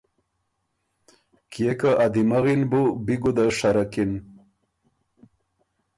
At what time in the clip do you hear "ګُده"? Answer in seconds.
3.21-3.45